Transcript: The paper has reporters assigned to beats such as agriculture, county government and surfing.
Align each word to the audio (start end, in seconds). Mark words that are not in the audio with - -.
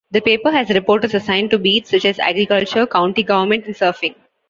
The 0.09 0.19
paper 0.19 0.49
has 0.49 0.71
reporters 0.71 1.13
assigned 1.13 1.51
to 1.51 1.59
beats 1.59 1.91
such 1.91 2.05
as 2.05 2.17
agriculture, 2.17 2.87
county 2.87 3.21
government 3.21 3.67
and 3.67 3.75
surfing. 3.75 4.15